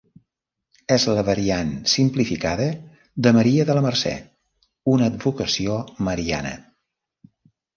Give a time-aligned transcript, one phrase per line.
[0.93, 2.65] És la variant simplificada
[3.27, 4.15] de Maria de la Mercè,
[4.95, 5.77] una advocació
[6.09, 6.57] mariana.